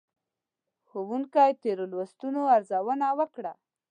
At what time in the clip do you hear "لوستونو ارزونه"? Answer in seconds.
1.91-3.07